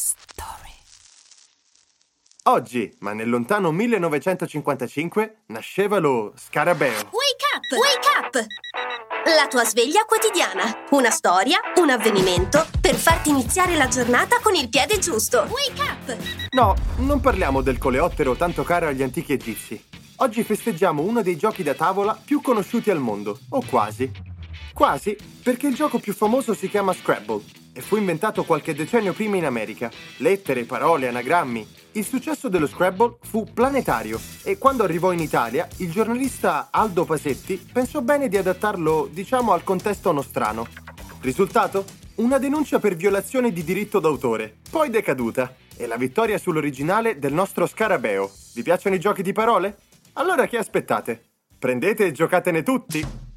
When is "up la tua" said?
8.18-9.64